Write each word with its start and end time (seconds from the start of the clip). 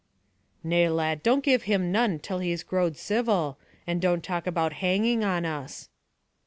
"Nay, 0.63 0.89
lad, 0.89 1.21
don't 1.21 1.43
give 1.43 1.65
him 1.69 1.91
none 1.91 2.17
till 2.17 2.39
he's 2.39 2.63
grow'd 2.63 2.97
civil, 2.97 3.59
and 3.85 4.01
don't 4.01 4.23
talk 4.23 4.47
about 4.47 4.73
hanging 4.81 5.23
on 5.23 5.45
us." 5.45 5.89